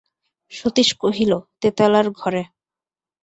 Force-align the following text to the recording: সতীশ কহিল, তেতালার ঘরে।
সতীশ 0.51 0.89
কহিল, 1.01 1.31
তেতালার 1.61 2.07
ঘরে। 2.11 2.43